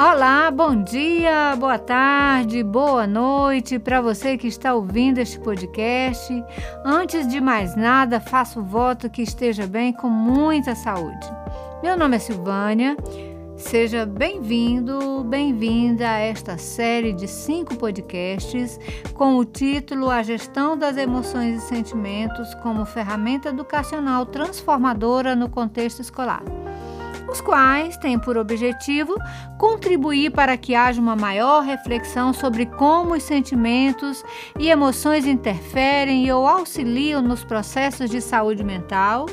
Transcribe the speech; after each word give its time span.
Olá, 0.00 0.48
bom 0.52 0.80
dia, 0.84 1.56
boa 1.56 1.76
tarde, 1.76 2.62
boa 2.62 3.04
noite 3.04 3.80
para 3.80 4.00
você 4.00 4.38
que 4.38 4.46
está 4.46 4.72
ouvindo 4.72 5.18
este 5.18 5.40
podcast. 5.40 6.32
Antes 6.84 7.26
de 7.26 7.40
mais 7.40 7.74
nada, 7.74 8.20
faço 8.20 8.60
o 8.60 8.64
voto 8.64 9.10
que 9.10 9.22
esteja 9.22 9.66
bem 9.66 9.92
com 9.92 10.08
muita 10.08 10.76
saúde. 10.76 11.26
Meu 11.82 11.96
nome 11.96 12.14
é 12.14 12.20
Silvânia. 12.20 12.96
Seja 13.56 14.06
bem-vindo, 14.06 15.24
bem-vinda 15.24 16.08
a 16.08 16.18
esta 16.20 16.56
série 16.56 17.12
de 17.12 17.26
cinco 17.26 17.74
podcasts 17.74 18.78
com 19.14 19.36
o 19.36 19.44
título 19.44 20.10
A 20.10 20.22
Gestão 20.22 20.78
das 20.78 20.96
Emoções 20.96 21.60
e 21.60 21.66
Sentimentos 21.66 22.54
como 22.62 22.86
Ferramenta 22.86 23.48
Educacional 23.48 24.24
Transformadora 24.26 25.34
no 25.34 25.48
Contexto 25.48 26.00
Escolar 26.00 26.44
os 27.28 27.40
quais 27.40 27.96
têm 27.96 28.18
por 28.18 28.36
objetivo 28.36 29.14
contribuir 29.58 30.30
para 30.30 30.56
que 30.56 30.74
haja 30.74 31.00
uma 31.00 31.16
maior 31.16 31.62
reflexão 31.62 32.32
sobre 32.32 32.66
como 32.66 33.14
os 33.14 33.22
sentimentos 33.22 34.24
e 34.58 34.70
emoções 34.70 35.26
interferem 35.26 36.30
ou 36.32 36.46
auxiliam 36.46 37.20
nos 37.20 37.44
processos 37.44 38.10
de 38.10 38.20
saúde 38.20 38.64
mental, 38.64 39.26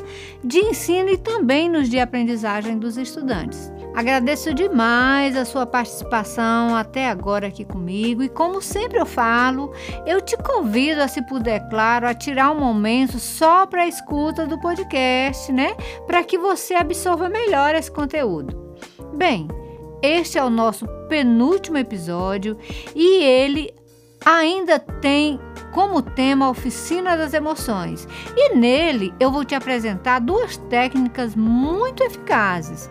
de 0.43 0.59
ensino 0.59 1.09
e 1.09 1.17
também 1.17 1.69
nos 1.69 1.89
de 1.89 1.99
aprendizagem 1.99 2.77
dos 2.77 2.97
estudantes. 2.97 3.71
Agradeço 3.95 4.53
demais 4.53 5.37
a 5.37 5.45
sua 5.45 5.65
participação 5.65 6.75
até 6.75 7.09
agora 7.09 7.47
aqui 7.47 7.63
comigo 7.63 8.21
e, 8.21 8.27
como 8.27 8.61
sempre 8.61 8.99
eu 8.99 9.05
falo, 9.05 9.71
eu 10.05 10.19
te 10.19 10.35
convido 10.35 11.01
a, 11.01 11.07
se 11.07 11.21
puder, 11.21 11.69
claro, 11.69 12.05
a 12.05 12.13
tirar 12.13 12.51
um 12.51 12.59
momento 12.59 13.17
só 13.19 13.65
para 13.65 13.83
a 13.83 13.87
escuta 13.87 14.45
do 14.45 14.59
podcast, 14.59 15.49
né? 15.49 15.77
Para 16.05 16.25
que 16.25 16.37
você 16.37 16.73
absorva 16.73 17.29
melhor 17.29 17.73
esse 17.73 17.89
conteúdo. 17.89 18.75
Bem, 19.13 19.47
este 20.01 20.37
é 20.37 20.43
o 20.43 20.49
nosso 20.49 20.85
penúltimo 21.07 21.77
episódio 21.77 22.57
e 22.93 23.23
ele 23.23 23.73
ainda 24.25 24.77
tem 24.77 25.39
como 25.71 26.01
tema 26.01 26.47
a 26.47 26.49
oficina 26.49 27.15
das 27.15 27.33
emoções. 27.33 28.05
E 28.35 28.55
nele 28.55 29.13
eu 29.21 29.31
vou 29.31 29.45
te 29.45 29.55
apresentar 29.55 30.19
duas 30.19 30.57
técnicas 30.57 31.33
muito 31.33 32.03
eficazes 32.03 32.89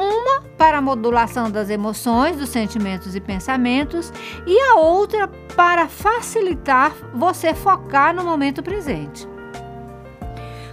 uma 0.00 0.42
para 0.56 0.78
a 0.78 0.82
modulação 0.82 1.50
das 1.50 1.68
emoções, 1.70 2.36
dos 2.36 2.48
sentimentos 2.48 3.14
e 3.14 3.20
pensamentos, 3.20 4.12
e 4.46 4.58
a 4.58 4.76
outra 4.76 5.28
para 5.54 5.88
facilitar 5.88 6.92
você 7.14 7.54
focar 7.54 8.14
no 8.14 8.24
momento 8.24 8.62
presente. 8.62 9.28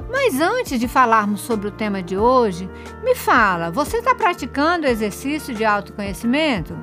Mas 0.10 0.40
antes 0.40 0.80
de 0.80 0.88
falarmos 0.88 1.42
sobre 1.42 1.68
o 1.68 1.72
tema 1.72 2.02
de 2.02 2.18
hoje, 2.18 2.70
me 3.04 3.14
fala: 3.14 3.70
você 3.70 3.98
está 3.98 4.16
praticando 4.16 4.88
o 4.88 4.90
exercício 4.90 5.54
de 5.54 5.66
autoconhecimento? 5.66 6.78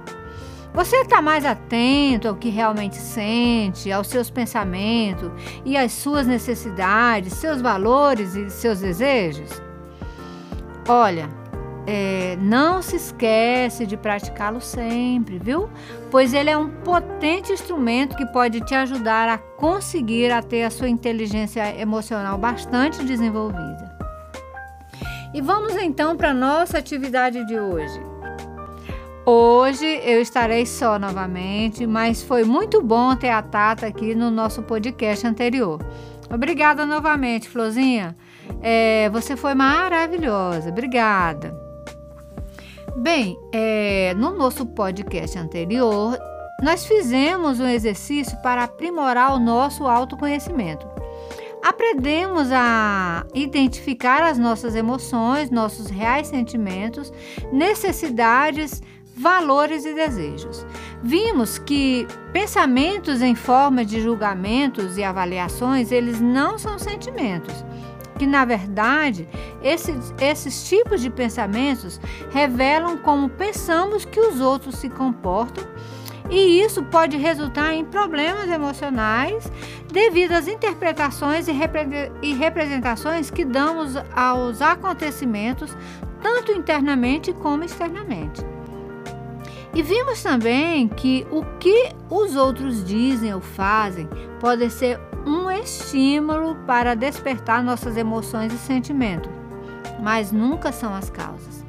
Você 0.75 0.97
está 0.97 1.23
mais 1.23 1.45
atento 1.45 2.27
ao 2.27 2.35
que 2.35 2.49
realmente 2.49 2.97
sente, 2.97 3.93
aos 3.93 4.09
seus 4.09 4.29
pensamentos 4.29 5.31
e 5.65 5.77
às 5.77 5.93
suas 5.93 6.27
necessidades, 6.27 7.33
seus 7.35 7.63
valores 7.63 8.35
e 8.35 8.51
seus 8.51 8.81
desejos? 8.81 9.63
Olha, 10.89 11.29
é, 11.87 12.37
não 12.41 12.81
se 12.81 12.97
esquece 12.97 13.87
de 13.87 13.97
praticá-lo 13.97 14.61
sempre, 14.61 15.39
viu? 15.39 15.69
Pois 16.11 16.33
ele 16.33 16.51
é 16.51 16.57
um 16.57 16.71
potente 16.71 17.53
instrumento 17.53 18.17
que 18.17 18.27
pode 18.27 18.61
te 18.63 18.75
ajudar 18.75 19.29
a 19.29 19.39
conseguir 19.39 20.31
a 20.31 20.43
ter 20.43 20.65
a 20.65 20.71
sua 20.71 20.89
inteligência 20.89 21.79
emocional 21.79 22.39
bastante 22.39 23.05
desenvolvida. 23.05 23.95
E 25.35 25.41
vamos 25.41 25.75
então 25.77 26.17
para 26.17 26.33
nossa 26.33 26.79
atividade 26.79 27.45
de 27.47 27.59
hoje. 27.59 28.01
Hoje 29.27 29.87
eu 30.05 30.21
estarei 30.21 30.67
só 30.67 30.99
novamente, 30.99 31.87
mas 31.87 32.23
foi 32.23 32.45
muito 32.45 32.83
bom 32.83 33.17
ter 33.17 33.31
a 33.31 33.43
Tata 33.43 33.87
aqui 33.87 34.15
no 34.15 34.31
nosso 34.31 34.63
podcast 34.63 35.27
anterior. 35.27 35.81
Obrigada 36.31 36.85
novamente, 36.85 37.49
Flozinha. 37.49 38.17
É, 38.61 39.09
você 39.11 39.35
foi 39.35 39.55
maravilhosa. 39.55 40.69
Obrigada. 40.69 41.64
Bem, 42.97 43.37
é, 43.53 44.15
no 44.15 44.31
nosso 44.37 44.65
podcast 44.65 45.37
anterior, 45.37 46.17
nós 46.63 46.87
fizemos 46.87 47.59
um 47.59 47.67
exercício 47.67 48.41
para 48.41 48.63
aprimorar 48.63 49.35
o 49.35 49.41
nosso 49.41 49.85
autoconhecimento. 49.85 50.87
Aprendemos 51.61 52.53
a 52.53 53.27
identificar 53.35 54.23
as 54.23 54.39
nossas 54.39 54.77
emoções, 54.77 55.51
nossos 55.51 55.91
reais 55.91 56.29
sentimentos, 56.29 57.13
necessidades, 57.53 58.81
valores 59.17 59.85
e 59.85 59.93
desejos. 59.93 60.65
Vimos 61.03 61.59
que 61.59 62.07
pensamentos 62.33 63.23
em 63.23 63.35
forma 63.35 63.85
de 63.85 64.01
julgamentos 64.01 64.97
e 64.97 65.03
avaliações, 65.03 65.91
eles 65.91 66.21
não 66.21 66.59
são 66.59 66.79
sentimentos 66.79 67.65
que 68.19 68.27
na 68.27 68.45
verdade 68.45 69.29
esses, 69.63 70.15
esses 70.21 70.69
tipos 70.69 71.01
de 71.01 71.11
pensamentos 71.11 72.01
revelam 72.31 72.97
como 72.99 73.29
pensamos 73.29 74.05
que 74.05 74.21
os 74.21 74.41
outros 74.41 74.77
se 74.77 74.89
comportam 74.89 75.65
e 76.31 76.63
isso 76.63 76.83
pode 76.85 77.17
resultar 77.17 77.75
em 77.75 77.85
problemas 77.85 78.49
emocionais 78.49 79.51
devido 79.93 80.33
às 80.33 80.49
interpretações 80.49 81.49
e, 81.49 81.53
repre 81.53 82.11
e 82.23 82.33
representações 82.35 83.31
que 83.31 83.45
damos 83.45 83.95
aos 84.15 84.63
acontecimentos, 84.63 85.77
tanto 86.23 86.51
internamente 86.53 87.33
como 87.35 87.63
externamente. 87.63 88.43
E 89.75 89.83
vimos 89.83 90.23
também 90.23 90.89
que 90.89 91.27
o 91.31 91.45
que 91.59 91.91
os 92.09 92.37
outros 92.37 92.85
dizem 92.85 93.35
ou 93.35 93.41
fazem 93.41 94.09
pode 94.41 94.71
ser 94.71 95.01
um 95.27 95.34
estímulo 95.65 96.57
para 96.67 96.95
despertar 96.95 97.63
nossas 97.63 97.97
emoções 97.97 98.53
e 98.53 98.59
sentimentos, 98.59 99.31
mas 100.01 100.31
nunca 100.31 100.71
são 100.71 100.95
as 100.95 101.11
causas. 101.11 101.65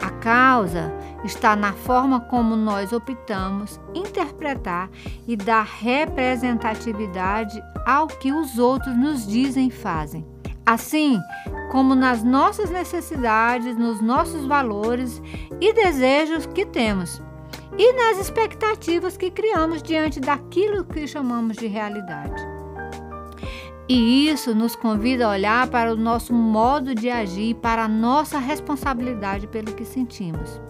A 0.00 0.10
causa 0.10 0.92
está 1.24 1.54
na 1.54 1.72
forma 1.72 2.20
como 2.20 2.56
nós 2.56 2.92
optamos 2.92 3.78
interpretar 3.94 4.88
e 5.26 5.36
dar 5.36 5.64
representatividade 5.64 7.62
ao 7.84 8.06
que 8.06 8.32
os 8.32 8.58
outros 8.58 8.96
nos 8.96 9.26
dizem 9.26 9.68
e 9.68 9.70
fazem. 9.70 10.24
Assim 10.64 11.20
como 11.70 11.94
nas 11.94 12.22
nossas 12.22 12.70
necessidades, 12.70 13.76
nos 13.76 14.00
nossos 14.00 14.46
valores 14.46 15.20
e 15.60 15.72
desejos 15.72 16.46
que 16.46 16.64
temos, 16.64 17.20
e 17.78 17.92
nas 17.92 18.18
expectativas 18.18 19.16
que 19.16 19.30
criamos 19.30 19.82
diante 19.82 20.20
daquilo 20.20 20.84
que 20.84 21.06
chamamos 21.06 21.56
de 21.56 21.66
realidade. 21.66 22.49
E 23.92 24.28
isso 24.28 24.54
nos 24.54 24.76
convida 24.76 25.26
a 25.26 25.30
olhar 25.30 25.66
para 25.66 25.92
o 25.92 25.96
nosso 25.96 26.32
modo 26.32 26.94
de 26.94 27.10
agir, 27.10 27.56
para 27.56 27.86
a 27.86 27.88
nossa 27.88 28.38
responsabilidade 28.38 29.48
pelo 29.48 29.74
que 29.74 29.84
sentimos. 29.84 30.60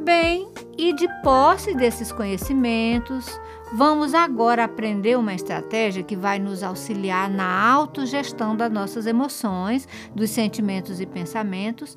Bem, 0.00 0.48
e 0.76 0.92
de 0.92 1.06
posse 1.22 1.72
desses 1.72 2.10
conhecimentos, 2.10 3.40
vamos 3.72 4.12
agora 4.12 4.64
aprender 4.64 5.16
uma 5.16 5.32
estratégia 5.32 6.02
que 6.02 6.16
vai 6.16 6.40
nos 6.40 6.64
auxiliar 6.64 7.30
na 7.30 7.70
autogestão 7.70 8.56
das 8.56 8.72
nossas 8.72 9.06
emoções, 9.06 9.86
dos 10.12 10.30
sentimentos 10.30 11.00
e 11.00 11.06
pensamentos, 11.06 11.96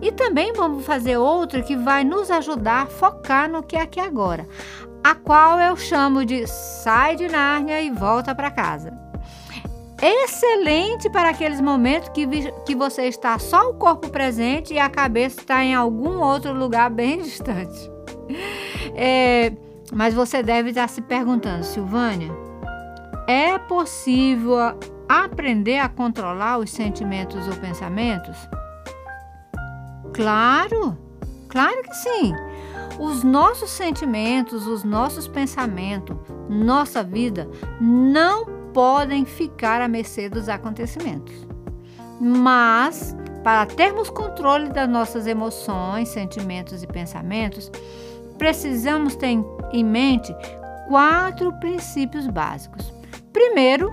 e 0.00 0.10
também 0.10 0.52
vamos 0.52 0.84
fazer 0.84 1.18
outra 1.18 1.62
que 1.62 1.76
vai 1.76 2.02
nos 2.02 2.32
ajudar 2.32 2.82
a 2.82 2.86
focar 2.86 3.48
no 3.48 3.62
que 3.62 3.76
é 3.76 3.82
aqui 3.82 4.00
agora, 4.00 4.44
a 5.04 5.14
qual 5.14 5.60
eu 5.60 5.76
chamo 5.76 6.24
de 6.24 6.48
sai 6.48 7.14
de 7.14 7.28
Nárnia 7.28 7.80
e 7.80 7.92
volta 7.92 8.34
para 8.34 8.50
casa 8.50 8.91
excelente 10.02 11.08
para 11.08 11.30
aqueles 11.30 11.60
momentos 11.60 12.08
que, 12.08 12.26
que 12.66 12.74
você 12.74 13.02
está 13.02 13.38
só 13.38 13.70
o 13.70 13.74
corpo 13.74 14.10
presente 14.10 14.74
e 14.74 14.78
a 14.78 14.90
cabeça 14.90 15.40
está 15.40 15.62
em 15.62 15.74
algum 15.74 16.18
outro 16.18 16.52
lugar 16.52 16.90
bem 16.90 17.18
distante. 17.22 17.90
É, 18.96 19.52
mas 19.92 20.12
você 20.12 20.42
deve 20.42 20.70
estar 20.70 20.88
se 20.88 21.00
perguntando, 21.00 21.64
Silvânia, 21.64 22.32
é 23.28 23.56
possível 23.58 24.56
aprender 25.08 25.78
a 25.78 25.88
controlar 25.88 26.58
os 26.58 26.70
sentimentos 26.70 27.46
ou 27.46 27.54
pensamentos? 27.56 28.36
Claro, 30.12 30.98
claro 31.48 31.82
que 31.82 31.94
sim. 31.94 32.34
Os 32.98 33.22
nossos 33.22 33.70
sentimentos, 33.70 34.66
os 34.66 34.84
nossos 34.84 35.26
pensamentos, 35.28 36.16
nossa 36.48 37.02
vida 37.02 37.48
não 37.80 38.51
podem 38.72 39.24
ficar 39.24 39.80
à 39.80 39.88
mercê 39.88 40.28
dos 40.28 40.48
acontecimentos. 40.48 41.34
Mas, 42.20 43.16
para 43.42 43.66
termos 43.66 44.08
controle 44.10 44.68
das 44.68 44.88
nossas 44.88 45.26
emoções, 45.26 46.08
sentimentos 46.08 46.82
e 46.82 46.86
pensamentos, 46.86 47.70
precisamos 48.38 49.16
ter 49.16 49.38
em 49.72 49.84
mente 49.84 50.34
quatro 50.88 51.52
princípios 51.54 52.26
básicos. 52.26 52.92
Primeiro, 53.32 53.90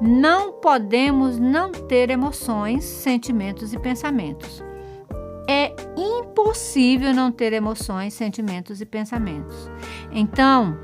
não 0.00 0.52
podemos 0.52 1.38
não 1.38 1.72
ter 1.72 2.10
emoções, 2.10 2.84
sentimentos 2.84 3.72
e 3.72 3.78
pensamentos. 3.78 4.62
É 5.48 5.74
impossível 5.96 7.12
não 7.14 7.32
ter 7.32 7.52
emoções, 7.52 8.14
sentimentos 8.14 8.80
e 8.80 8.86
pensamentos. 8.86 9.70
Então, 10.12 10.78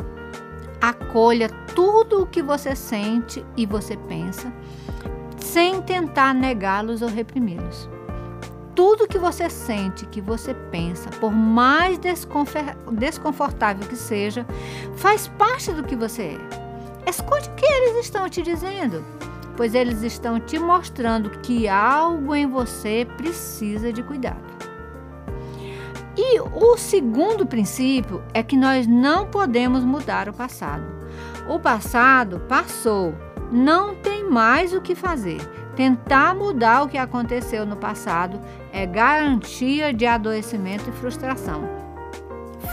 acolha 0.88 1.48
tudo 1.75 2.22
o 2.22 2.26
que 2.26 2.42
você 2.42 2.75
sente 2.75 3.44
e 3.56 3.66
você 3.66 3.96
pensa, 3.96 4.52
sem 5.38 5.82
tentar 5.82 6.34
negá-los 6.34 7.02
ou 7.02 7.08
reprimi-los. 7.08 7.88
Tudo 8.75 9.06
que 9.06 9.19
você 9.19 9.48
sente, 9.48 10.06
que 10.06 10.20
você 10.20 10.52
pensa, 10.52 11.08
por 11.20 11.31
mais 11.31 11.98
desconfortável 11.98 13.86
que 13.88 13.96
seja, 13.96 14.44
faz 14.96 15.28
parte 15.28 15.72
do 15.72 15.84
que 15.84 15.94
você 15.94 16.36
é. 16.38 16.64
Escute 17.08 17.48
o 17.48 17.54
que 17.54 17.66
eles 17.66 18.04
estão 18.04 18.28
te 18.28 18.42
dizendo, 18.42 19.04
pois 19.56 19.75
eles 19.75 20.02
estão 20.02 20.40
te 20.40 20.58
mostrando 20.58 21.31
que 21.40 21.69
algo 21.69 22.34
em 22.34 22.46
você 22.46 23.06
precisa 23.16 23.92
de 23.92 24.02
cuidado. 24.02 24.53
E 26.16 26.40
o 26.40 26.76
segundo 26.76 27.44
princípio 27.44 28.22
é 28.32 28.43
que 28.43 28.56
nós 28.56 28.87
não 28.87 29.26
podemos 29.26 29.82
mudar 29.84 30.28
o 30.28 30.32
passado. 30.32 30.84
O 31.49 31.58
passado 31.58 32.40
passou, 32.49 33.14
não 33.50 33.94
tem 33.96 34.28
mais 34.28 34.72
o 34.72 34.81
que 34.81 34.94
fazer. 34.94 35.40
Tentar 35.75 36.34
mudar 36.34 36.82
o 36.82 36.88
que 36.88 36.96
aconteceu 36.96 37.66
no 37.66 37.76
passado 37.76 38.40
é 38.72 38.87
garantia 38.87 39.93
de 39.93 40.06
adoecimento 40.06 40.88
e 40.88 40.93
frustração. 40.93 41.62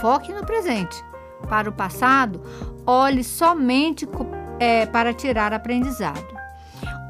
Foque 0.00 0.32
no 0.32 0.46
presente. 0.46 1.02
Para 1.48 1.68
o 1.68 1.72
passado, 1.72 2.40
olhe 2.86 3.24
somente 3.24 4.08
é, 4.60 4.86
para 4.86 5.12
tirar 5.12 5.52
aprendizado. 5.52 6.32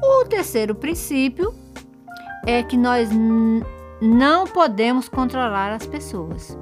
O 0.01 0.25
terceiro 0.25 0.73
princípio 0.73 1.53
é 2.45 2.63
que 2.63 2.75
nós 2.75 3.09
não 4.03 4.45
podemos 4.45 5.07
controlar 5.07 5.71
as 5.71 5.85
pessoas. 5.85 6.57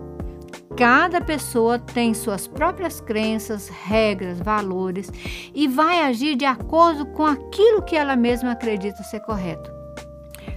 Cada 0.77 1.19
pessoa 1.19 1.79
tem 1.79 2.13
suas 2.13 2.47
próprias 2.47 3.01
crenças, 3.01 3.67
regras, 3.67 4.39
valores 4.39 5.11
e 5.53 5.67
vai 5.67 6.01
agir 6.03 6.35
de 6.35 6.45
acordo 6.45 7.07
com 7.07 7.25
aquilo 7.25 7.81
que 7.81 7.95
ela 7.95 8.15
mesma 8.15 8.51
acredita 8.51 9.01
ser 9.01 9.21
correto. 9.21 9.71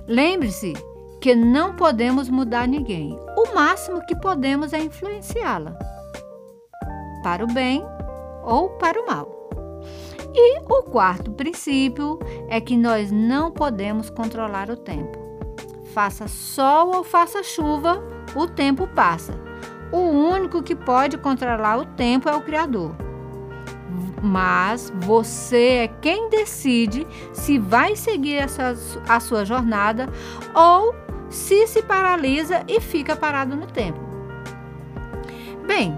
Lembre-se 0.07 0.75
que 1.23 1.35
não 1.35 1.75
podemos 1.75 2.29
mudar 2.29 2.69
ninguém. 2.69 3.19
O 3.35 3.55
máximo 3.55 4.05
que 4.07 4.15
podemos 4.17 4.75
é 4.75 4.79
influenciá-la 4.79 5.79
para 7.23 7.43
o 7.43 7.47
bem 7.47 7.83
ou 8.45 8.69
para 8.69 9.01
o 9.01 9.07
mal. 9.07 9.49
E 10.35 10.59
o 10.61 10.83
quarto 10.83 11.31
princípio 11.33 12.19
é 12.51 12.61
que 12.61 12.77
nós 12.77 13.11
não 13.11 13.51
podemos 13.51 14.11
controlar 14.11 14.69
o 14.69 14.77
tempo. 14.77 15.24
Faça 15.95 16.27
sol 16.27 16.97
ou 16.97 17.05
faça 17.05 17.45
chuva, 17.45 18.03
o 18.35 18.49
tempo 18.49 18.85
passa. 18.85 19.33
O 19.93 19.99
único 19.99 20.61
que 20.61 20.75
pode 20.75 21.17
controlar 21.17 21.79
o 21.79 21.85
tempo 21.85 22.29
é 22.29 22.35
o 22.35 22.41
Criador. 22.41 22.97
Mas 24.21 24.93
você 24.97 25.85
é 25.85 25.89
quem 26.03 26.29
decide 26.29 27.07
se 27.33 27.61
vai 27.61 27.95
seguir 27.95 28.39
essa, 28.39 28.75
a 29.09 29.21
sua 29.21 29.45
jornada 29.45 30.09
ou 30.53 30.93
se 31.31 31.65
se 31.69 31.81
paralisa 31.81 32.65
e 32.67 32.81
fica 32.81 33.15
parado 33.15 33.55
no 33.55 33.67
tempo. 33.67 34.01
Bem, 35.65 35.97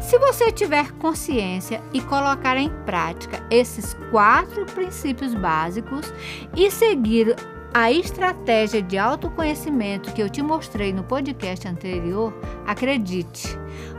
se 0.00 0.18
você 0.18 0.52
tiver 0.52 0.92
consciência 0.92 1.82
e 1.92 2.00
colocar 2.00 2.56
em 2.56 2.70
prática 2.84 3.44
esses 3.50 3.94
quatro 4.12 4.66
princípios 4.66 5.34
básicos 5.34 6.14
e 6.56 6.70
seguir 6.70 7.34
a 7.74 7.90
estratégia 7.90 8.82
de 8.82 8.98
autoconhecimento 8.98 10.12
que 10.12 10.22
eu 10.22 10.28
te 10.28 10.42
mostrei 10.42 10.92
no 10.92 11.02
podcast 11.02 11.66
anterior, 11.66 12.34
acredite, 12.66 13.48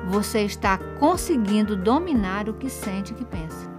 você 0.09 0.41
está 0.41 0.77
conseguindo 0.99 1.75
dominar 1.75 2.47
o 2.47 2.53
que 2.53 2.69
sente 2.69 3.13
e 3.13 3.15
que 3.15 3.25
pensa. 3.25 3.71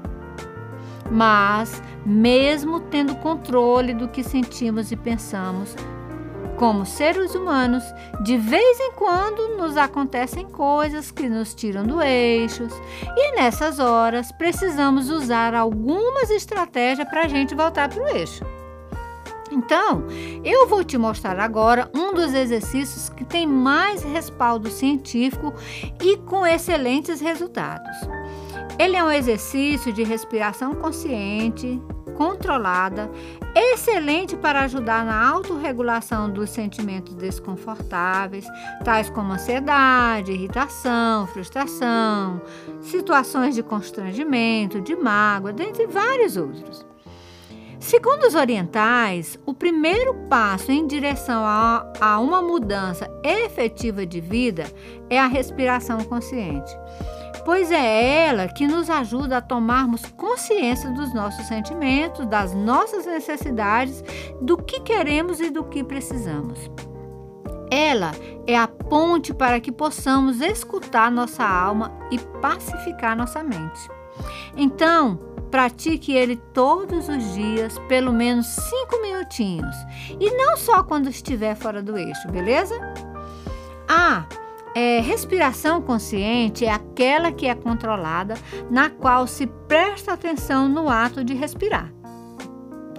Mas, 1.11 1.81
mesmo 2.05 2.81
tendo 2.81 3.15
controle 3.17 3.95
do 3.95 4.09
que 4.09 4.25
sentimos 4.25 4.91
e 4.91 4.97
pensamos, 4.97 5.77
como 6.57 6.85
seres 6.85 7.35
humanos, 7.35 7.85
de 8.23 8.37
vez 8.37 8.81
em 8.81 8.93
quando 8.93 9.57
nos 9.57 9.77
acontecem 9.77 10.47
coisas 10.47 11.13
que 11.13 11.29
nos 11.29 11.55
tiram 11.55 11.85
do 11.85 12.03
eixo, 12.03 12.67
e 13.17 13.37
nessas 13.37 13.79
horas 13.79 14.33
precisamos 14.33 15.09
usar 15.09 15.55
algumas 15.55 16.31
estratégias 16.31 17.09
para 17.09 17.27
a 17.27 17.29
gente 17.29 17.55
voltar 17.55 17.89
para 17.89 18.03
o 18.03 18.09
eixo. 18.09 18.45
Então, 19.55 20.05
eu 20.45 20.67
vou 20.67 20.83
te 20.83 20.99
mostrar 20.99 21.39
agora 21.39 21.89
um 21.95 22.13
dos 22.13 22.35
exercícios 22.35 23.09
que 23.09 23.25
tem 23.25 23.47
mais 23.47 24.03
respaldo 24.03 24.69
científico 24.69 25.55
e 26.03 26.17
com 26.17 26.45
excelentes 26.45 27.21
resultados. 27.21 27.97
Ele 28.77 28.97
é 28.97 29.05
um 29.05 29.13
exercício 29.13 29.93
de 29.93 30.03
respiração 30.03 30.75
consciente, 30.75 31.81
controlada, 32.17 33.09
excelente 33.55 34.37
para 34.37 34.63
ajudar 34.63 35.05
na 35.05 35.25
autorregulação 35.29 36.29
dos 36.29 36.51
sentimentos 36.51 37.15
desconfortáveis, 37.15 38.47
tais 38.85 39.09
como 39.09 39.33
ansiedade, 39.33 40.33
irritação, 40.33 41.29
frustração, 41.29 42.43
situações 42.81 43.55
de 43.55 43.63
constrangimento, 43.63 44.81
de 44.81 44.97
mágoa, 44.97 45.53
dentre 45.53 45.87
vários 45.87 46.37
outros. 46.37 46.85
Segundo 47.79 48.27
os 48.27 48.35
orientais, 48.35 49.39
o 49.45 49.53
primeiro 49.53 50.15
passo 50.29 50.73
em 50.73 50.87
direção 50.87 51.43
a, 51.45 51.93
a, 52.01 52.19
uma 52.19 52.41
mudança 52.41 53.11
efetiva 53.23 54.07
de 54.07 54.21
vida 54.21 54.65
é 55.11 55.19
a 55.19 55.27
respiração 55.27 56.03
consciente, 56.05 56.73
pois 57.45 57.71
é 57.71 58.27
ela 58.27 58.49
que 58.49 58.67
nos 58.67 58.89
ajuda 58.89 59.39
a 59.39 59.43
tomarmos 59.43 60.07
consciência 60.17 60.91
dos 60.91 61.13
nossos 61.13 61.47
sentimentos, 61.47 62.27
das 62.27 62.55
nossas 62.55 63.05
necessidades, 63.05 64.03
do 64.41 64.57
que 64.57 64.81
queremos 64.81 65.41
e 65.41 65.51
do 65.51 65.65
que 65.65 65.85
precisamos. 65.85 66.71
Ela 67.71 68.13
é 68.47 68.57
a 68.57 68.69
ponte 68.69 69.35
para 69.35 69.61
que 69.61 69.73
possamos 69.73 70.41
escutar 70.41 71.11
nossa 71.11 71.45
alma 71.45 71.93
e 72.11 72.19
pacificar 72.41 73.17
nossa 73.17 73.43
mente. 73.43 73.91
Então, 74.57 75.34
Pratique 75.55 76.13
ele 76.13 76.35
todos 76.53 77.09
os 77.09 77.33
dias, 77.33 77.79
pelo 77.87 78.13
menos 78.13 78.45
5 78.45 79.01
minutinhos. 79.01 79.77
E 80.19 80.29
não 80.33 80.57
só 80.57 80.83
quando 80.83 81.09
estiver 81.09 81.55
fora 81.55 81.81
do 81.81 81.97
eixo, 81.97 82.29
beleza? 82.29 82.75
Ah, 83.87 84.27
é, 84.75 84.99
respiração 84.99 85.81
consciente 85.81 86.65
é 86.65 86.73
aquela 86.73 87.31
que 87.31 87.47
é 87.47 87.55
controlada, 87.55 88.35
na 88.69 88.91
qual 88.91 89.29
se 89.29 89.47
presta 89.47 90.15
atenção 90.15 90.69
no 90.69 90.89
ato 90.89 91.23
de 91.23 91.35
respirar. 91.35 91.95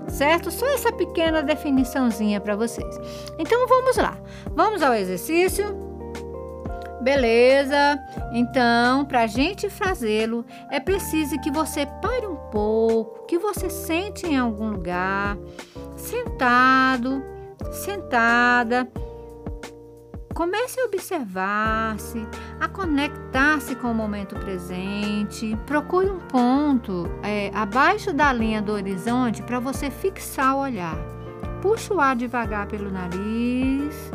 Certo? 0.08 0.50
Só 0.50 0.66
essa 0.68 0.94
pequena 0.94 1.44
definiçãozinha 1.44 2.40
para 2.40 2.56
vocês. 2.56 2.98
Então 3.38 3.68
vamos 3.68 3.98
lá. 3.98 4.18
Vamos 4.56 4.82
ao 4.82 4.94
exercício. 4.94 5.85
Beleza? 7.06 8.04
Então, 8.32 9.06
para 9.06 9.22
a 9.22 9.28
gente 9.28 9.70
fazê-lo, 9.70 10.44
é 10.72 10.80
preciso 10.80 11.40
que 11.40 11.52
você 11.52 11.86
pare 12.02 12.26
um 12.26 12.36
pouco, 12.50 13.28
que 13.28 13.38
você 13.38 13.70
sente 13.70 14.26
em 14.26 14.36
algum 14.36 14.72
lugar, 14.72 15.38
sentado, 15.96 17.24
sentada. 17.72 18.88
Comece 20.34 20.80
a 20.80 20.86
observar-se, 20.86 22.28
a 22.60 22.68
conectar-se 22.68 23.76
com 23.76 23.92
o 23.92 23.94
momento 23.94 24.36
presente. 24.38 25.56
Procure 25.68 26.10
um 26.10 26.18
ponto 26.18 27.08
é, 27.22 27.52
abaixo 27.54 28.14
da 28.14 28.34
linha 28.34 28.64
do 28.64 28.72
horizonte 28.72 29.44
para 29.44 29.60
você 29.60 29.92
fixar 29.92 30.56
o 30.56 30.62
olhar. 30.62 30.98
Puxe 31.62 31.94
o 31.94 32.02
ar 32.02 32.16
devagar 32.16 32.66
pelo 32.66 32.90
nariz 32.92 34.12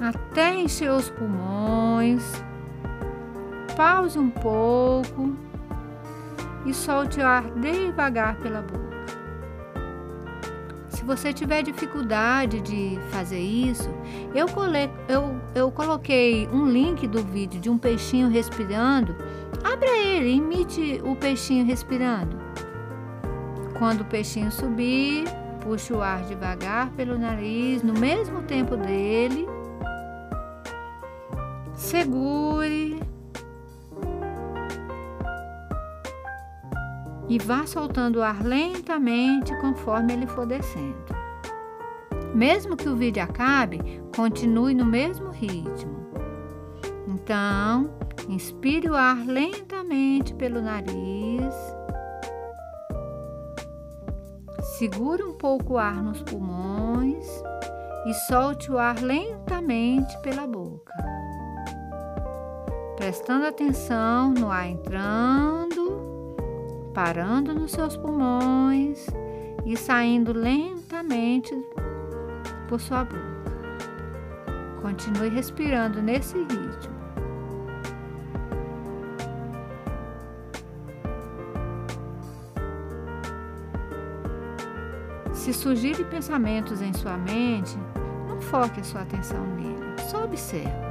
até 0.00 0.54
encher 0.54 0.90
os 0.90 1.10
pulmões. 1.10 2.42
Pause 3.76 4.18
um 4.18 4.30
pouco 4.30 5.36
e 6.66 6.74
solte 6.74 7.20
o 7.20 7.26
ar 7.26 7.50
devagar 7.52 8.36
pela 8.36 8.62
boca. 8.62 8.88
Se 10.88 11.04
você 11.04 11.32
tiver 11.32 11.62
dificuldade 11.62 12.60
de 12.60 12.98
fazer 13.10 13.38
isso, 13.38 13.88
eu, 14.34 14.48
cole... 14.48 14.90
eu, 15.08 15.40
eu 15.54 15.70
coloquei 15.70 16.48
um 16.48 16.66
link 16.66 17.06
do 17.06 17.22
vídeo 17.22 17.60
de 17.60 17.70
um 17.70 17.78
peixinho 17.78 18.28
respirando. 18.28 19.16
Abra 19.62 19.96
ele, 19.96 20.32
imite 20.32 21.00
o 21.04 21.14
peixinho 21.14 21.64
respirando. 21.64 22.36
Quando 23.78 24.00
o 24.00 24.04
peixinho 24.04 24.50
subir, 24.50 25.24
puxe 25.60 25.92
o 25.92 26.02
ar 26.02 26.22
devagar 26.24 26.90
pelo 26.90 27.16
nariz, 27.16 27.82
no 27.82 27.94
mesmo 27.94 28.42
tempo 28.42 28.76
dele 28.76 29.46
segure 31.88 33.00
e 37.26 37.38
vá 37.38 37.66
soltando 37.66 38.18
o 38.18 38.22
ar 38.22 38.44
lentamente 38.44 39.58
conforme 39.58 40.12
ele 40.12 40.26
for 40.26 40.44
descendo. 40.44 41.16
Mesmo 42.34 42.76
que 42.76 42.90
o 42.90 42.96
vídeo 42.96 43.22
acabe, 43.22 43.80
continue 44.14 44.74
no 44.74 44.84
mesmo 44.84 45.30
ritmo. 45.30 46.06
Então, 47.06 47.90
inspire 48.28 48.90
o 48.90 48.94
ar 48.94 49.26
lentamente 49.26 50.34
pelo 50.34 50.60
nariz. 50.60 51.54
Segure 54.76 55.22
um 55.22 55.38
pouco 55.38 55.74
o 55.74 55.78
ar 55.78 56.02
nos 56.02 56.22
pulmões 56.22 57.26
e 58.06 58.12
solte 58.26 58.70
o 58.70 58.78
ar 58.78 59.00
lentamente 59.00 60.16
pela 60.20 60.46
boca. 60.46 61.07
Prestando 62.98 63.46
atenção 63.46 64.32
no 64.32 64.50
ar 64.50 64.68
entrando, 64.68 66.34
parando 66.92 67.54
nos 67.54 67.70
seus 67.70 67.96
pulmões 67.96 69.06
e 69.64 69.76
saindo 69.76 70.32
lentamente 70.32 71.54
por 72.68 72.80
sua 72.80 73.04
boca. 73.04 73.22
Continue 74.82 75.28
respirando 75.28 76.02
nesse 76.02 76.38
ritmo. 76.38 76.98
Se 85.32 85.54
surgirem 85.54 86.04
pensamentos 86.04 86.82
em 86.82 86.92
sua 86.92 87.16
mente, 87.16 87.78
não 88.28 88.40
foque 88.40 88.80
a 88.80 88.84
sua 88.84 89.02
atenção 89.02 89.46
nele, 89.54 89.94
só 90.10 90.24
observe. 90.24 90.87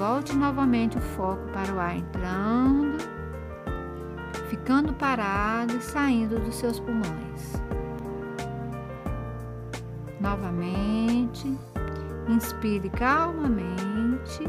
Volte 0.00 0.34
novamente 0.34 0.96
o 0.96 1.00
foco 1.02 1.46
para 1.52 1.74
o 1.74 1.78
ar 1.78 1.94
entrando, 1.94 2.96
ficando 4.48 4.94
parado 4.94 5.76
e 5.76 5.82
saindo 5.82 6.40
dos 6.40 6.54
seus 6.54 6.80
pulmões. 6.80 7.60
Novamente, 10.18 11.54
inspire 12.30 12.88
calmamente, 12.88 14.42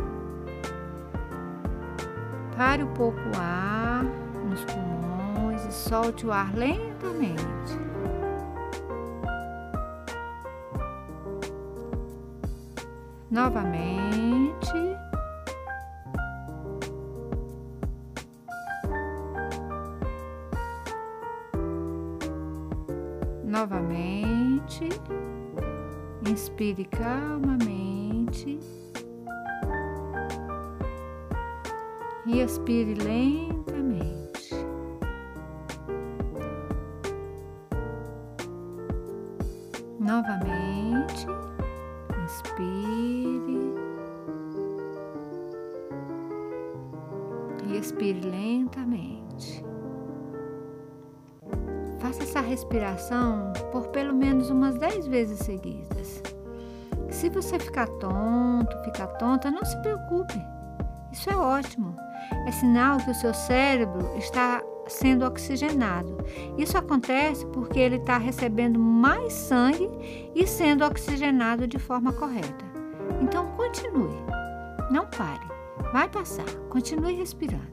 pare 2.56 2.86
um 2.86 2.94
pouco 2.94 3.20
o 3.20 3.38
ar 3.38 4.06
nos 4.50 4.64
pulmões 4.64 5.66
e 5.66 5.74
solte 5.74 6.26
o 6.26 6.32
ar 6.32 6.56
lentamente. 6.56 7.78
novamente. 13.30 14.01
Calmamente 27.02 28.60
e 32.28 32.42
expire 32.42 32.94
lentamente. 32.94 34.56
Novamente, 40.00 41.26
inspire. 42.24 43.72
e 47.68 47.78
expire 47.78 48.20
lentamente. 48.22 49.64
Faça 52.00 52.24
essa 52.24 52.42
respiração 52.42 53.54
por 53.72 53.88
pelo 53.88 54.14
menos 54.14 54.50
umas 54.50 54.76
10 54.78 55.08
vezes 55.08 55.40
seguidas. 55.40 56.21
Se 57.22 57.30
você 57.30 57.60
ficar 57.60 57.86
tonto, 57.86 58.76
ficar 58.84 59.06
tonta, 59.06 59.52
não 59.52 59.64
se 59.64 59.78
preocupe. 59.84 60.44
Isso 61.12 61.30
é 61.30 61.36
ótimo. 61.36 61.96
É 62.48 62.52
sinal 62.52 62.98
que 62.98 63.12
o 63.12 63.14
seu 63.14 63.32
cérebro 63.32 64.18
está 64.18 64.60
sendo 64.88 65.24
oxigenado. 65.24 66.18
Isso 66.58 66.76
acontece 66.76 67.46
porque 67.46 67.80
ele 67.80 67.98
está 67.98 68.18
recebendo 68.18 68.80
mais 68.80 69.34
sangue 69.34 69.88
e 70.34 70.48
sendo 70.48 70.84
oxigenado 70.84 71.68
de 71.68 71.78
forma 71.78 72.12
correta. 72.12 72.66
Então 73.22 73.52
continue, 73.56 74.18
não 74.90 75.06
pare. 75.06 75.48
Vai 75.94 76.10
passar. 76.10 76.50
Continue 76.70 77.14
respirando. 77.14 77.70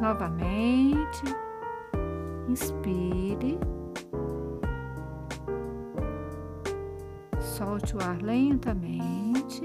Novamente. 0.00 1.45
Inspire. 2.56 3.58
Solte 7.38 7.94
o 7.94 8.02
ar 8.02 8.16
lentamente. 8.22 9.62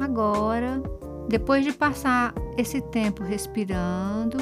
Agora, 0.00 0.82
depois 1.28 1.62
de 1.62 1.74
passar 1.74 2.32
esse 2.56 2.80
tempo 2.80 3.22
respirando, 3.22 4.38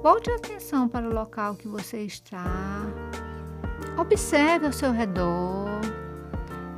volte 0.00 0.30
a 0.30 0.36
atenção 0.36 0.88
para 0.88 1.08
o 1.08 1.12
local 1.12 1.56
que 1.56 1.66
você 1.66 2.02
está. 2.02 3.11
Observe 3.96 4.66
ao 4.66 4.72
seu 4.72 4.90
redor, 4.90 5.68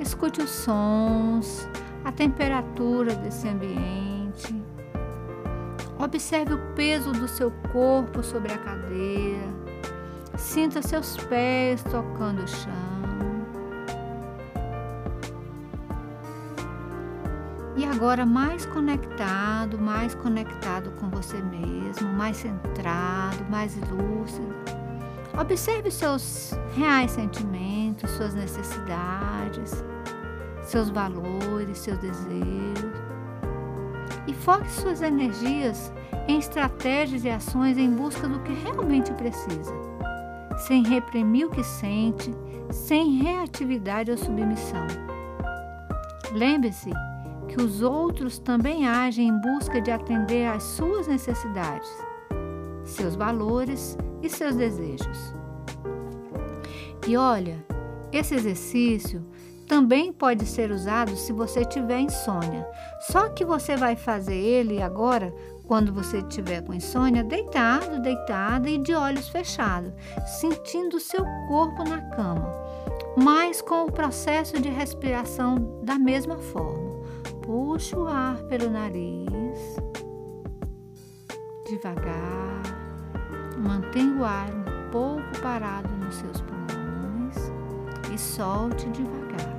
escute 0.00 0.42
os 0.42 0.50
sons, 0.50 1.68
a 2.04 2.10
temperatura 2.10 3.14
desse 3.14 3.48
ambiente. 3.48 4.62
Observe 5.98 6.54
o 6.54 6.58
peso 6.74 7.12
do 7.12 7.28
seu 7.28 7.52
corpo 7.72 8.22
sobre 8.22 8.52
a 8.52 8.58
cadeira. 8.58 9.54
Sinta 10.36 10.82
seus 10.82 11.16
pés 11.16 11.82
tocando 11.84 12.42
o 12.42 12.48
chão. 12.48 12.72
E 17.76 17.84
agora 17.84 18.26
mais 18.26 18.66
conectado, 18.66 19.78
mais 19.78 20.14
conectado 20.16 20.90
com 20.92 21.08
você 21.08 21.36
mesmo, 21.36 22.12
mais 22.12 22.36
centrado, 22.36 23.44
mais 23.48 23.76
lúcido. 23.76 24.63
Observe 25.38 25.90
seus 25.90 26.52
reais 26.76 27.10
sentimentos, 27.10 28.10
suas 28.12 28.34
necessidades, 28.34 29.84
seus 30.62 30.90
valores, 30.90 31.78
seus 31.78 31.98
desejos. 31.98 32.94
E 34.26 34.32
foque 34.32 34.70
suas 34.70 35.02
energias 35.02 35.92
em 36.28 36.38
estratégias 36.38 37.24
e 37.24 37.30
ações 37.30 37.76
em 37.76 37.90
busca 37.90 38.28
do 38.28 38.38
que 38.40 38.52
realmente 38.52 39.12
precisa, 39.12 39.74
sem 40.66 40.82
reprimir 40.84 41.46
o 41.46 41.50
que 41.50 41.64
sente, 41.64 42.32
sem 42.70 43.18
reatividade 43.18 44.10
ou 44.10 44.16
submissão. 44.16 44.86
Lembre-se 46.32 46.90
que 47.48 47.60
os 47.60 47.82
outros 47.82 48.38
também 48.38 48.88
agem 48.88 49.28
em 49.28 49.40
busca 49.40 49.80
de 49.80 49.90
atender 49.90 50.46
às 50.46 50.62
suas 50.62 51.06
necessidades, 51.06 51.88
seus 52.84 53.16
valores 53.16 53.96
e 54.22 54.28
seus 54.28 54.54
desejos. 54.56 55.34
E 57.06 57.16
olha, 57.16 57.64
esse 58.12 58.34
exercício 58.34 59.22
também 59.66 60.12
pode 60.12 60.46
ser 60.46 60.70
usado 60.70 61.16
se 61.16 61.32
você 61.32 61.64
tiver 61.64 62.00
insônia. 62.00 62.66
Só 63.00 63.28
que 63.28 63.44
você 63.44 63.76
vai 63.76 63.96
fazer 63.96 64.36
ele 64.36 64.80
agora 64.82 65.34
quando 65.66 65.92
você 65.92 66.18
estiver 66.18 66.62
com 66.62 66.74
insônia, 66.74 67.24
deitado, 67.24 68.00
deitada 68.00 68.68
e 68.68 68.78
de 68.78 68.94
olhos 68.94 69.28
fechados, 69.28 69.92
sentindo 70.40 71.00
seu 71.00 71.24
corpo 71.48 71.82
na 71.84 72.00
cama, 72.10 72.52
mas 73.16 73.62
com 73.62 73.84
o 73.84 73.92
processo 73.92 74.60
de 74.60 74.68
respiração 74.68 75.80
da 75.82 75.98
mesma 75.98 76.38
forma. 76.38 76.94
Puxe 77.42 77.94
o 77.96 78.06
ar 78.06 78.36
pelo 78.44 78.70
nariz, 78.70 79.76
devagar. 81.66 82.33
Mantenha 83.64 84.14
o 84.20 84.24
ar 84.24 84.50
um 84.50 84.90
pouco 84.90 85.40
parado 85.40 85.88
nos 85.88 86.16
seus 86.16 86.42
pulmões 86.42 87.36
e 88.12 88.18
solte 88.18 88.86
devagar. 88.90 89.54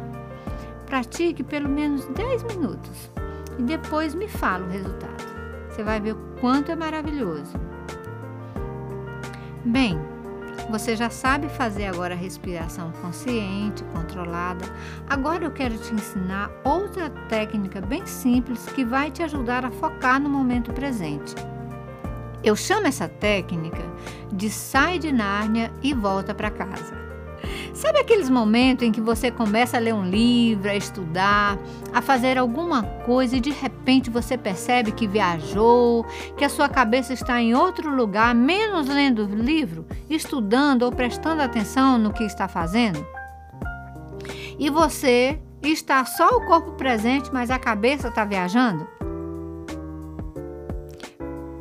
Pratique 0.86 1.44
pelo 1.44 1.68
menos 1.68 2.06
10 2.06 2.44
minutos 2.44 3.12
e 3.58 3.64
depois 3.64 4.14
me 4.14 4.28
fala 4.28 4.64
o 4.64 4.70
resultado. 4.70 5.26
Você 5.70 5.84
vai 5.84 6.00
ver 6.00 6.14
o 6.14 6.20
quanto 6.40 6.72
é 6.72 6.76
maravilhoso. 6.76 7.54
Bem, 9.66 10.00
você 10.70 10.96
já 10.96 11.10
sabe 11.10 11.50
fazer 11.50 11.88
agora 11.88 12.14
a 12.14 12.18
respiração 12.18 12.92
consciente, 13.02 13.84
controlada. 13.86 14.66
Agora 15.10 15.44
eu 15.44 15.52
quero 15.52 15.78
te 15.80 15.94
ensinar 15.94 16.52
outra 16.64 17.10
técnica 17.28 17.82
bem 17.82 18.06
simples 18.06 18.68
que 18.68 18.86
vai 18.86 19.10
te 19.10 19.24
ajudar 19.24 19.66
a 19.66 19.72
focar 19.72 20.20
no 20.20 20.30
momento 20.30 20.72
presente. 20.72 21.34
Eu 22.44 22.56
chamo 22.56 22.88
essa 22.88 23.08
técnica 23.08 23.84
de 24.32 24.50
sai 24.50 25.00
de 25.00 25.12
Nárnia 25.12 25.72
e 25.82 25.94
volta 25.94 26.34
para 26.34 26.51
casa. 26.51 27.06
Sabe 27.74 28.00
aqueles 28.00 28.30
momentos 28.30 28.88
em 28.88 28.92
que 28.92 29.01
você 29.01 29.30
começa 29.30 29.77
a 29.77 29.80
ler 29.80 29.94
um 29.94 30.10
livro, 30.10 30.70
a 30.70 30.75
estudar, 30.75 31.58
a 31.94 32.01
fazer 32.01 32.38
alguma 32.38 32.84
coisa 32.84 33.36
e 33.36 33.42
de 33.42 33.51
repente 33.51 34.10
você 34.10 34.38
percebe 34.38 34.92
que 34.92 35.08
viajou, 35.08 36.06
que 36.38 36.46
a 36.46 36.50
sua 36.50 36.70
cabeça 36.70 37.13
está 37.13 37.42
em 37.42 37.54
outro 37.54 37.94
lugar, 37.94 38.34
menos 38.34 38.88
lendo 38.88 39.25
o 39.25 39.36
livro, 39.36 39.86
estudando 40.10 40.84
ou 40.84 40.92
prestando 40.92 41.42
atenção 41.42 41.98
no 41.98 42.13
que 42.13 42.24
está 42.24 42.48
fazendo? 42.48 43.06
E 44.58 44.70
você 44.70 45.39
está 45.62 46.06
só 46.06 46.30
o 46.30 46.46
corpo 46.46 46.72
presente, 46.74 47.30
mas 47.34 47.51
a 47.51 47.60
cabeça 47.60 48.08
está 48.08 48.24
viajando? 48.24 48.95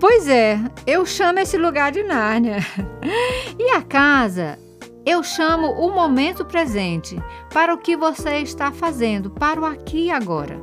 Pois 0.07 0.29
é, 0.29 0.61
eu 0.87 1.07
chamo 1.07 1.39
esse 1.39 1.57
lugar 1.57 1.91
de 1.91 2.03
Nárnia. 2.03 2.59
E 3.59 3.71
a 3.71 3.81
casa 3.81 4.59
eu 5.07 5.23
chamo 5.23 5.67
o 5.67 5.91
momento 5.95 6.45
presente 6.45 7.17
para 7.51 7.73
o 7.73 7.79
que 7.79 7.97
você 7.97 8.37
está 8.41 8.71
fazendo, 8.71 9.31
para 9.31 9.59
o 9.59 9.65
aqui 9.65 10.07
e 10.07 10.11
agora. 10.11 10.61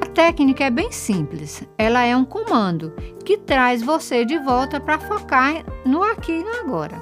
A 0.00 0.06
técnica 0.06 0.64
é 0.64 0.70
bem 0.70 0.90
simples. 0.90 1.62
Ela 1.78 2.04
é 2.04 2.16
um 2.16 2.24
comando 2.24 2.92
que 3.24 3.36
traz 3.36 3.80
você 3.80 4.24
de 4.24 4.38
volta 4.40 4.80
para 4.80 4.98
focar 4.98 5.64
no 5.84 6.02
aqui 6.02 6.32
e 6.32 6.42
no 6.42 6.50
agora. 6.56 7.00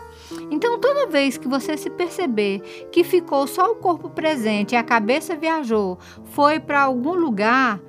Então, 0.50 0.78
toda 0.78 1.06
vez 1.06 1.38
que 1.38 1.48
você 1.48 1.74
se 1.78 1.88
perceber 1.88 2.60
que 2.92 3.02
ficou 3.02 3.46
só 3.46 3.72
o 3.72 3.76
corpo 3.76 4.10
presente 4.10 4.72
e 4.72 4.76
a 4.76 4.82
cabeça 4.82 5.34
viajou, 5.34 5.98
foi 6.32 6.60
para 6.60 6.82
algum 6.82 7.14
lugar, 7.14 7.80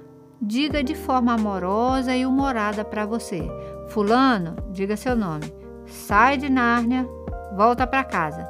diga 0.41 0.83
de 0.83 0.95
forma 0.95 1.33
amorosa 1.33 2.15
e 2.15 2.25
humorada 2.25 2.83
para 2.83 3.05
você: 3.05 3.47
Fulano, 3.89 4.55
diga 4.71 4.97
seu 4.97 5.15
nome. 5.15 5.53
Sai 5.85 6.37
de 6.37 6.49
Nárnia, 6.49 7.07
volta 7.55 7.85
para 7.85 8.03
casa. 8.03 8.47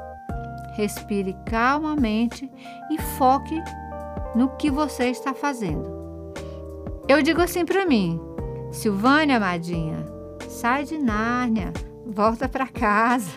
Respire 0.75 1.35
calmamente 1.45 2.51
e 2.91 3.01
foque 3.17 3.61
no 4.35 4.49
que 4.57 4.69
você 4.69 5.05
está 5.05 5.33
fazendo. 5.33 5.95
Eu 7.07 7.21
digo 7.21 7.41
assim 7.41 7.65
para 7.65 7.85
mim: 7.85 8.19
Silvânia, 8.71 9.37
amadinha, 9.37 10.05
sai 10.49 10.83
de 10.83 10.97
Nárnia, 10.97 11.71
volta 12.05 12.49
para 12.49 12.67
casa. 12.67 13.31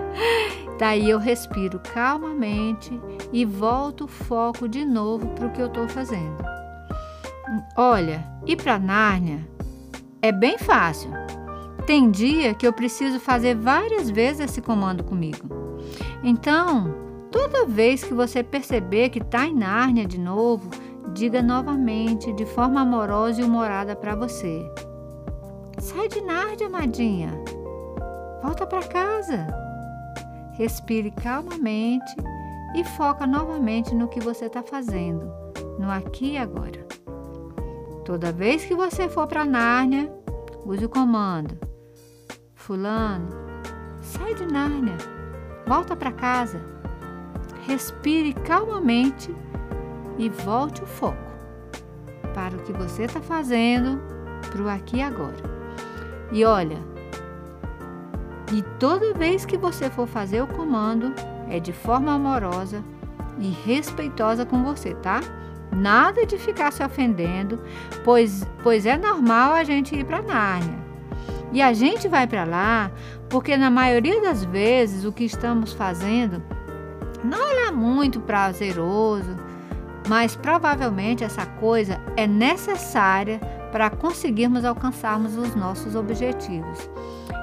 Daí 0.78 1.10
eu 1.10 1.18
respiro 1.18 1.78
calmamente 1.92 2.98
e 3.30 3.44
volto 3.44 4.04
o 4.04 4.08
foco 4.08 4.66
de 4.66 4.82
novo 4.82 5.28
para 5.28 5.46
o 5.46 5.50
que 5.50 5.60
eu 5.60 5.66
estou 5.66 5.86
fazendo. 5.86 6.49
Olha, 7.76 8.24
ir 8.46 8.56
para 8.56 8.78
Nárnia 8.78 9.46
é 10.22 10.30
bem 10.30 10.58
fácil. 10.58 11.10
Tem 11.86 12.10
dia 12.10 12.54
que 12.54 12.66
eu 12.66 12.72
preciso 12.72 13.18
fazer 13.18 13.56
várias 13.56 14.10
vezes 14.10 14.42
esse 14.42 14.60
comando 14.60 15.02
comigo. 15.02 15.48
Então, 16.22 16.94
toda 17.30 17.66
vez 17.66 18.04
que 18.04 18.14
você 18.14 18.42
perceber 18.42 19.08
que 19.08 19.18
está 19.18 19.46
em 19.46 19.54
Nárnia 19.54 20.06
de 20.06 20.18
novo, 20.18 20.70
diga 21.12 21.42
novamente, 21.42 22.32
de 22.34 22.46
forma 22.46 22.82
amorosa 22.82 23.40
e 23.40 23.44
humorada 23.44 23.96
para 23.96 24.14
você: 24.14 24.64
Sai 25.78 26.08
de 26.08 26.20
Nárnia, 26.20 26.66
amadinha. 26.66 27.30
Volta 28.42 28.66
para 28.66 28.86
casa. 28.86 29.46
Respire 30.52 31.10
calmamente 31.10 32.14
e 32.76 32.84
foca 32.84 33.26
novamente 33.26 33.94
no 33.94 34.08
que 34.08 34.20
você 34.20 34.46
está 34.46 34.62
fazendo, 34.62 35.32
no 35.78 35.90
aqui 35.90 36.32
e 36.32 36.38
agora. 36.38 36.86
Toda 38.10 38.32
vez 38.32 38.64
que 38.64 38.74
você 38.74 39.08
for 39.08 39.28
para 39.28 39.44
Nárnia, 39.44 40.12
use 40.66 40.84
o 40.84 40.88
comando 40.88 41.56
Fulano, 42.56 43.28
sai 44.02 44.34
de 44.34 44.44
Nárnia, 44.46 44.96
volta 45.64 45.94
para 45.94 46.10
casa, 46.10 46.60
respire 47.68 48.32
calmamente 48.32 49.32
e 50.18 50.28
volte 50.28 50.82
o 50.82 50.86
foco 50.86 51.30
para 52.34 52.56
o 52.56 52.62
que 52.64 52.72
você 52.72 53.04
está 53.04 53.20
fazendo, 53.20 54.00
para 54.50 54.60
o 54.60 54.68
aqui 54.68 54.96
e 54.96 55.02
agora. 55.02 55.44
E 56.32 56.44
olha, 56.44 56.78
e 58.52 58.60
toda 58.80 59.14
vez 59.14 59.44
que 59.44 59.56
você 59.56 59.88
for 59.88 60.08
fazer 60.08 60.42
o 60.42 60.48
comando, 60.48 61.14
é 61.48 61.60
de 61.60 61.72
forma 61.72 62.12
amorosa 62.12 62.82
e 63.38 63.50
respeitosa 63.50 64.44
com 64.44 64.64
você, 64.64 64.96
tá? 64.96 65.20
Nada 65.72 66.26
de 66.26 66.36
ficar 66.36 66.72
se 66.72 66.82
ofendendo, 66.82 67.60
pois, 68.04 68.46
pois 68.62 68.86
é 68.86 68.96
normal 68.96 69.52
a 69.52 69.64
gente 69.64 69.94
ir 69.94 70.04
para 70.04 70.22
Nárnia. 70.22 70.78
E 71.52 71.60
a 71.60 71.72
gente 71.72 72.08
vai 72.08 72.26
para 72.26 72.44
lá 72.44 72.90
porque, 73.28 73.56
na 73.56 73.70
maioria 73.70 74.20
das 74.20 74.44
vezes, 74.44 75.04
o 75.04 75.12
que 75.12 75.24
estamos 75.24 75.72
fazendo 75.72 76.42
não 77.24 77.66
é 77.66 77.70
muito 77.70 78.20
prazeroso, 78.20 79.36
mas 80.08 80.34
provavelmente 80.34 81.22
essa 81.22 81.46
coisa 81.46 82.00
é 82.16 82.26
necessária 82.26 83.38
para 83.70 83.90
conseguirmos 83.90 84.64
alcançarmos 84.64 85.36
os 85.36 85.54
nossos 85.54 85.94
objetivos. 85.94 86.90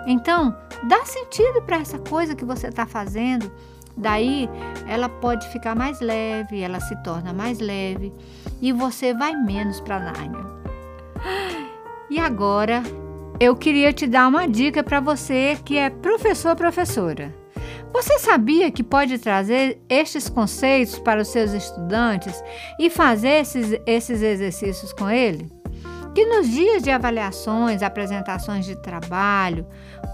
Então, 0.05 0.55
dá 0.83 1.05
sentido 1.05 1.61
para 1.61 1.77
essa 1.77 1.99
coisa 1.99 2.35
que 2.35 2.45
você 2.45 2.67
está 2.67 2.85
fazendo. 2.85 3.51
Daí 3.97 4.47
ela 4.87 5.09
pode 5.09 5.47
ficar 5.49 5.75
mais 5.75 5.99
leve, 5.99 6.61
ela 6.61 6.79
se 6.79 6.95
torna 7.03 7.33
mais 7.33 7.59
leve 7.59 8.13
e 8.61 8.71
você 8.71 9.13
vai 9.13 9.35
menos 9.35 9.81
para 9.81 9.99
Nárnia. 9.99 10.45
E 12.09 12.19
agora 12.19 12.83
eu 13.39 13.55
queria 13.55 13.91
te 13.91 14.07
dar 14.07 14.27
uma 14.27 14.47
dica 14.47 14.83
para 14.83 14.99
você 14.99 15.57
que 15.65 15.77
é 15.77 15.89
professor 15.89 16.55
professora. 16.55 17.33
Você 17.93 18.19
sabia 18.19 18.69
que 18.69 18.83
pode 18.83 19.17
trazer 19.17 19.81
estes 19.89 20.29
conceitos 20.29 20.99
para 20.99 21.21
os 21.21 21.29
seus 21.29 21.51
estudantes 21.51 22.43
e 22.79 22.89
fazer 22.89 23.41
esses, 23.41 23.79
esses 23.85 24.21
exercícios 24.21 24.93
com 24.93 25.09
ele? 25.09 25.51
Que 26.13 26.25
nos 26.25 26.49
dias 26.49 26.83
de 26.83 26.91
avaliações, 26.91 27.81
apresentações 27.81 28.65
de 28.65 28.75
trabalho, 28.75 29.65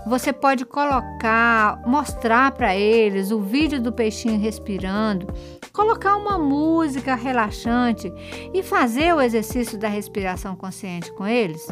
você 0.05 0.33
pode 0.33 0.65
colocar, 0.65 1.81
mostrar 1.85 2.51
para 2.51 2.75
eles 2.75 3.31
o 3.31 3.39
vídeo 3.39 3.81
do 3.81 3.91
peixinho 3.91 4.39
respirando, 4.39 5.27
colocar 5.71 6.15
uma 6.17 6.37
música 6.37 7.15
relaxante 7.15 8.11
e 8.53 8.61
fazer 8.61 9.13
o 9.13 9.21
exercício 9.21 9.77
da 9.77 9.87
respiração 9.87 10.55
consciente 10.55 11.11
com 11.13 11.25
eles? 11.25 11.67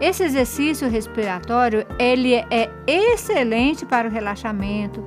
Esse 0.00 0.24
exercício 0.24 0.88
respiratório 0.88 1.86
ele 1.98 2.34
é 2.34 2.68
excelente 2.86 3.86
para 3.86 4.08
o 4.08 4.10
relaxamento, 4.10 5.04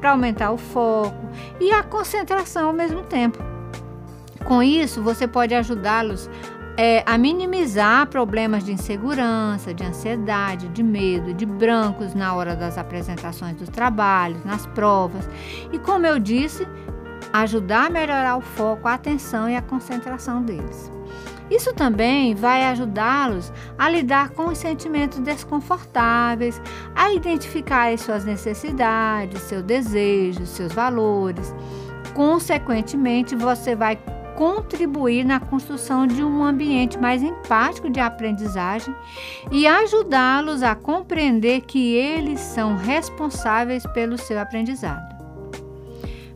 para 0.00 0.10
aumentar 0.10 0.52
o 0.52 0.58
foco 0.58 1.16
e 1.58 1.72
a 1.72 1.82
concentração 1.82 2.68
ao 2.68 2.72
mesmo 2.72 3.02
tempo. 3.02 3.38
Com 4.44 4.62
isso, 4.62 5.02
você 5.02 5.26
pode 5.26 5.54
ajudá-los 5.54 6.30
é, 6.76 7.02
a 7.06 7.16
minimizar 7.16 8.06
problemas 8.08 8.62
de 8.62 8.72
insegurança, 8.72 9.72
de 9.72 9.82
ansiedade, 9.82 10.68
de 10.68 10.82
medo, 10.82 11.32
de 11.32 11.46
brancos 11.46 12.14
na 12.14 12.34
hora 12.34 12.54
das 12.54 12.76
apresentações 12.76 13.56
dos 13.56 13.68
trabalhos, 13.68 14.44
nas 14.44 14.66
provas. 14.66 15.28
E 15.72 15.78
como 15.78 16.06
eu 16.06 16.18
disse, 16.18 16.68
ajudar 17.32 17.86
a 17.86 17.90
melhorar 17.90 18.36
o 18.36 18.42
foco, 18.42 18.88
a 18.88 18.94
atenção 18.94 19.48
e 19.48 19.56
a 19.56 19.62
concentração 19.62 20.42
deles. 20.42 20.92
Isso 21.48 21.72
também 21.72 22.34
vai 22.34 22.64
ajudá-los 22.64 23.52
a 23.78 23.88
lidar 23.88 24.30
com 24.30 24.48
os 24.48 24.58
sentimentos 24.58 25.20
desconfortáveis, 25.20 26.60
a 26.94 27.12
identificar 27.12 27.92
as 27.92 28.00
suas 28.00 28.24
necessidades, 28.24 29.42
seus 29.42 29.62
desejos, 29.62 30.48
seus 30.48 30.72
valores. 30.72 31.54
Consequentemente, 32.14 33.36
você 33.36 33.76
vai 33.76 33.96
contribuir 34.36 35.24
na 35.24 35.40
construção 35.40 36.06
de 36.06 36.22
um 36.22 36.44
ambiente 36.44 36.98
mais 36.98 37.22
empático 37.22 37.90
de 37.90 37.98
aprendizagem 37.98 38.94
e 39.50 39.66
ajudá-los 39.66 40.62
a 40.62 40.74
compreender 40.74 41.62
que 41.62 41.94
eles 41.94 42.40
são 42.40 42.76
responsáveis 42.76 43.84
pelo 43.88 44.16
seu 44.16 44.38
aprendizado. 44.38 45.16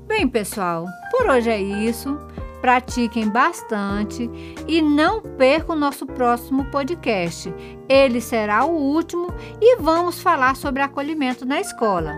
Bem, 0.09 0.27
pessoal, 0.27 0.87
por 1.13 1.29
hoje 1.29 1.51
é 1.51 1.61
isso 1.61 2.19
pratiquem 2.61 3.29
bastante 3.29 4.31
e 4.69 4.83
não 4.83 5.21
percam 5.21 5.75
o 5.75 5.79
nosso 5.79 6.07
próximo 6.07 6.65
podcast. 6.67 7.53
Ele 7.89 8.21
será 8.21 8.65
o 8.65 8.73
último 8.73 9.29
e 9.61 9.77
vamos 9.77 10.21
falar 10.21 10.57
sobre 10.57 10.83
acolhimento 10.83 11.47
na 11.47 11.61
escola. 11.61 12.15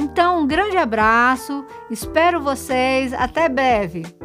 Então, 0.00 0.40
um 0.40 0.46
grande 0.46 0.76
abraço, 0.76 1.64
espero 1.90 2.40
vocês, 2.40 3.12
até 3.12 3.48
breve! 3.48 4.23